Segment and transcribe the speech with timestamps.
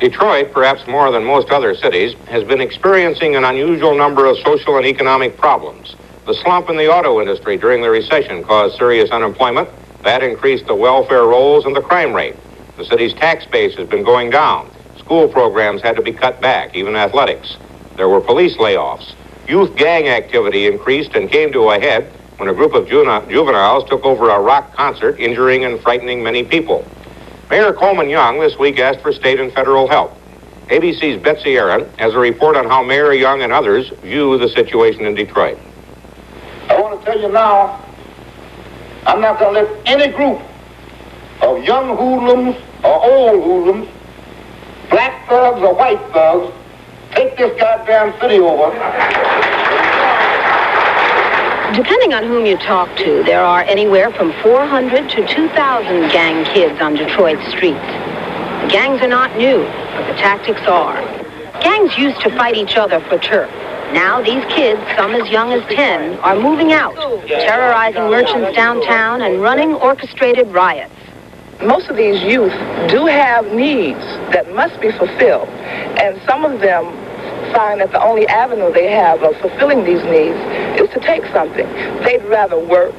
[0.00, 4.76] Detroit, perhaps more than most other cities, has been experiencing an unusual number of social
[4.76, 5.96] and economic problems.
[6.24, 9.68] The slump in the auto industry during the recession caused serious unemployment.
[10.04, 12.36] That increased the welfare rolls and the crime rate.
[12.76, 14.70] The city's tax base has been going down.
[14.98, 17.56] School programs had to be cut back, even athletics.
[17.96, 19.14] There were police layoffs.
[19.48, 24.04] Youth gang activity increased and came to a head when a group of juveniles took
[24.04, 26.86] over a rock concert, injuring and frightening many people.
[27.50, 30.14] Mayor Coleman Young this week asked for state and federal help.
[30.68, 35.06] ABC's Betsy Aaron has a report on how Mayor Young and others view the situation
[35.06, 35.58] in Detroit.
[36.68, 37.82] I want to tell you now,
[39.06, 40.42] I'm not going to let any group
[41.40, 43.88] of young hoodlums or old hoodlums,
[44.90, 46.52] black thugs or white thugs,
[47.12, 48.68] take this goddamn city over.
[51.74, 56.80] Depending on whom you talk to, there are anywhere from 400 to 2,000 gang kids
[56.80, 57.84] on Detroit streets.
[58.62, 60.96] The gangs are not new, but the tactics are.
[61.60, 63.50] Gangs used to fight each other for turf.
[63.92, 66.96] Now these kids, some as young as 10, are moving out,
[67.28, 70.94] terrorizing merchants downtown and running orchestrated riots.
[71.62, 72.52] Most of these youth
[72.88, 74.00] do have needs
[74.32, 75.48] that must be fulfilled,
[76.00, 76.86] and some of them
[77.52, 80.38] find that the only avenue they have of fulfilling these needs
[80.80, 81.66] is to take something.
[82.04, 82.94] They'd rather work.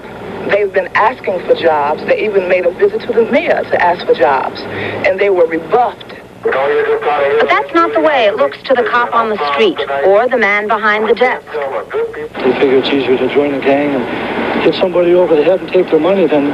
[0.49, 2.03] They've been asking for jobs.
[2.05, 4.61] They even made a visit to the mayor to ask for jobs,
[5.05, 6.15] and they were rebuffed.
[6.41, 10.37] But that's not the way it looks to the cop on the street or the
[10.37, 11.45] man behind the desk.
[11.47, 15.69] They figure it's easier to join a gang and hit somebody over the head and
[15.69, 16.45] take their money than,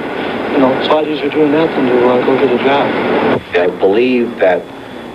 [0.53, 3.41] you know, it's a lot easier doing that than to uh, go get a job.
[3.55, 4.63] I believe that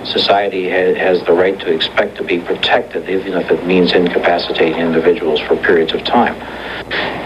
[0.07, 4.79] society ha- has the right to expect to be protected, even if it means incapacitating
[4.79, 6.35] individuals for periods of time.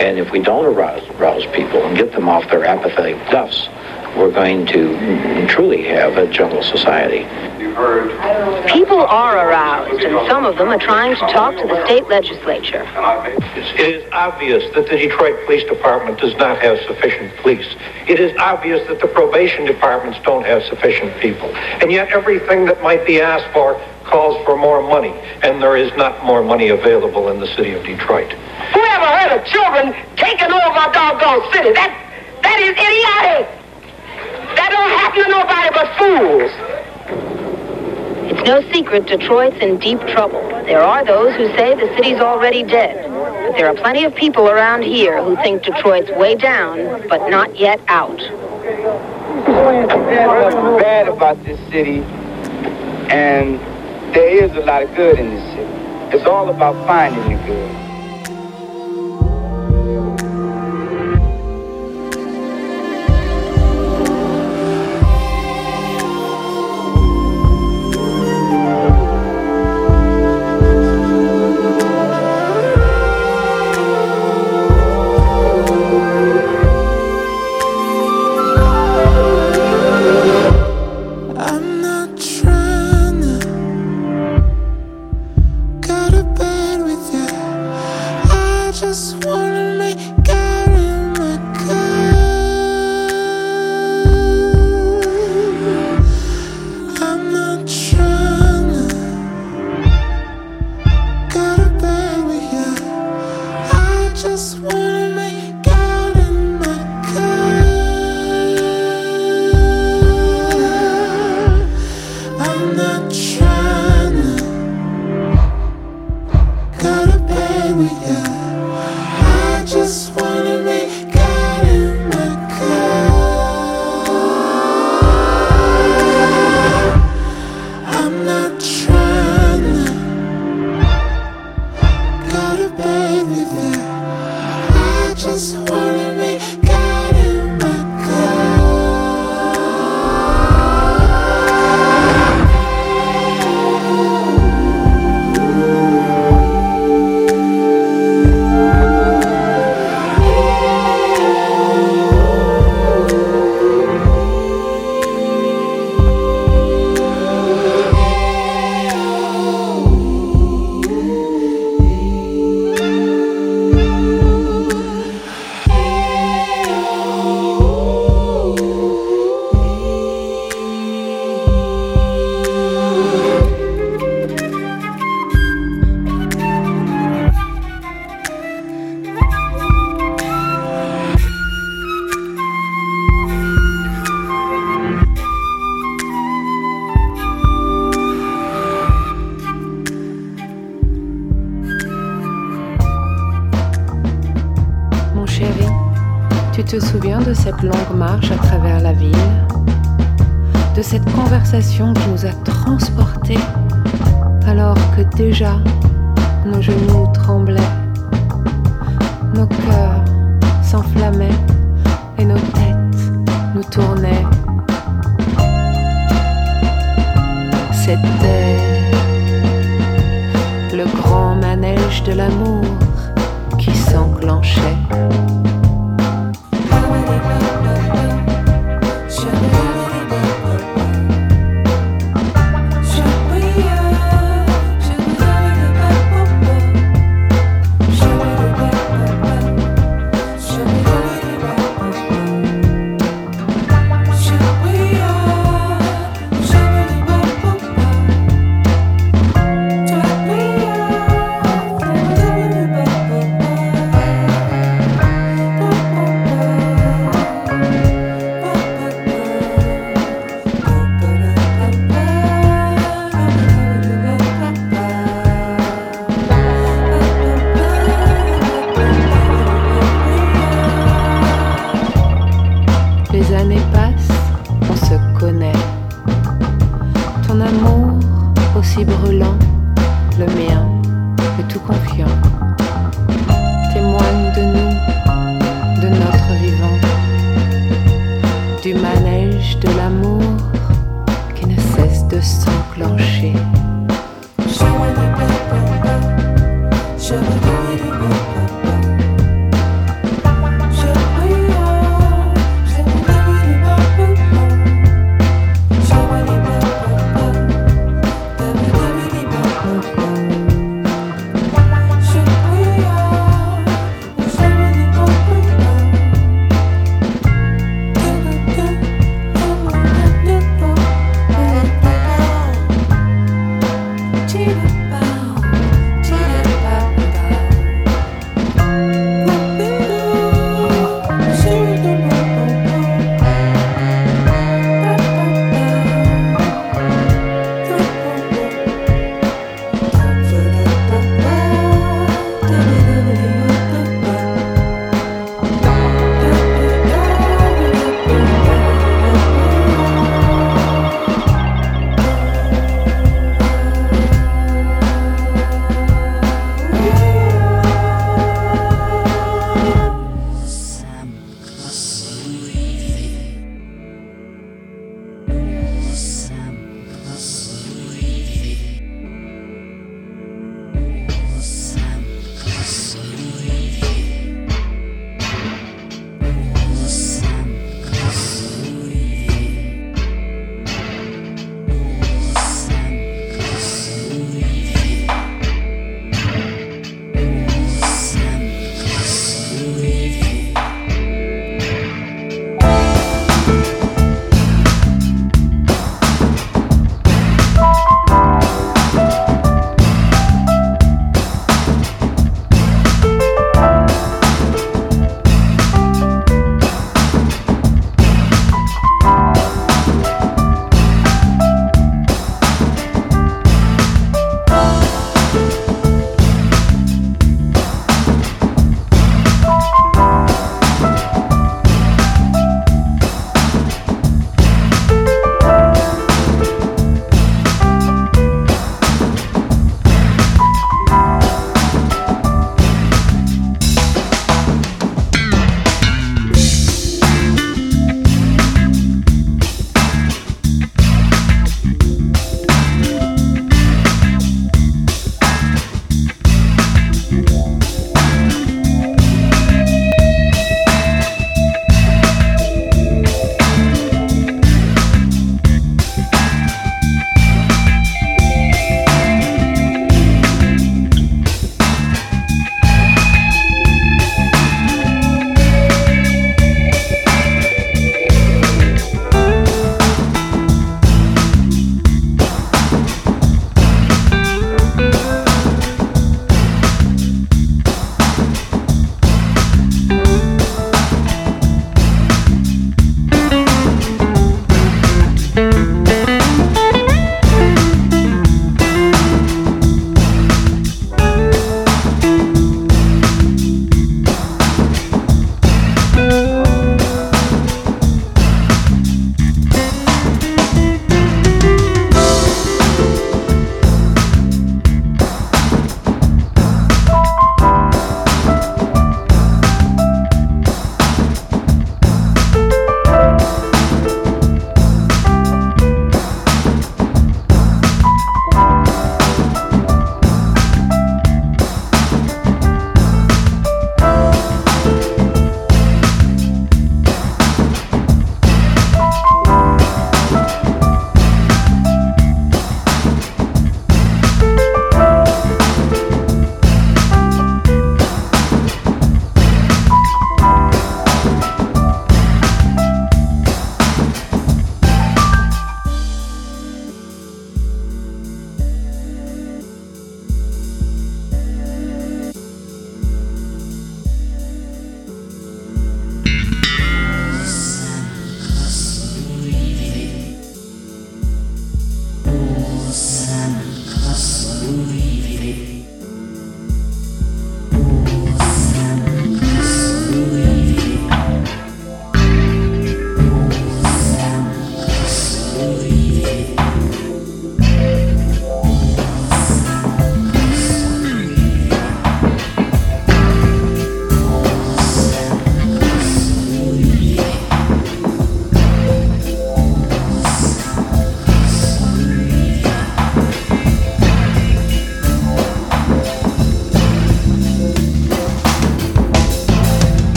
[0.00, 3.68] And if we don't arouse, arouse people and get them off their apathetic duffs,
[4.16, 7.26] we're going to truly have a jungle society.
[8.70, 12.86] People are aroused, and some of them are trying to talk to the state legislature.
[13.78, 17.74] It is obvious that the Detroit Police Department does not have sufficient police.
[18.06, 21.48] It is obvious that the probation departments don't have sufficient people.
[21.80, 25.96] And yet everything that might be asked for calls for more money, and there is
[25.96, 28.32] not more money available in the city of Detroit.
[28.32, 31.72] Who ever heard of children taking over a doggone city?
[31.72, 31.90] That,
[32.42, 33.61] that is idiotic.
[34.56, 36.52] That don't happen to nobody but fools.
[38.30, 40.42] It's no secret Detroit's in deep trouble.
[40.64, 43.10] There are those who say the city's already dead.
[43.10, 47.56] But there are plenty of people around here who think Detroit's way down, but not
[47.58, 48.20] yet out.
[49.44, 52.02] What's bad about this city,
[53.10, 53.58] and
[54.14, 56.16] there is a lot of good in this city.
[56.16, 57.81] It's all about finding the good.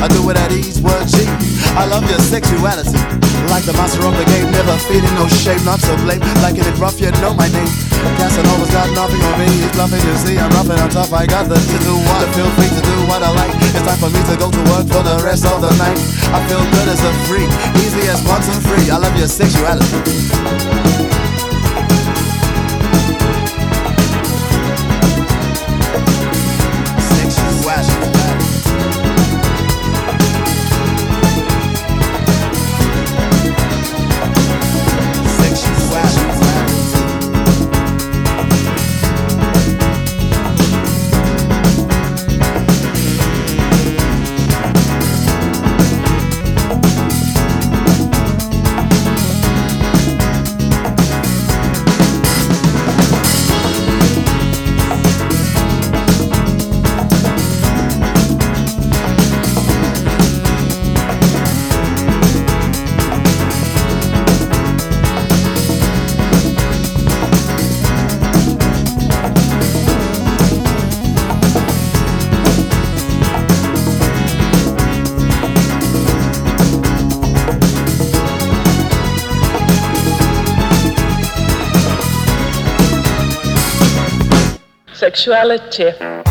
[0.00, 1.28] I do it at ease, word G.
[1.76, 2.96] I love your sexuality.
[3.52, 6.24] Like the master of the game, never feeling no shame, not so blame.
[6.40, 7.68] Like if it rough, you know my name.
[8.00, 9.48] A casting all the time, not being with me.
[9.60, 10.00] It's lovely.
[10.00, 12.72] You see, I'm rough i'm tough, I got the to do what I feel free
[12.72, 13.52] to do what I like.
[13.76, 16.00] It's time for me to go to work for the rest of the night.
[16.32, 17.50] I feel good as a freak,
[17.84, 18.88] easy as once and free.
[18.88, 21.19] I love your sexuality.
[85.20, 86.29] Sexuality.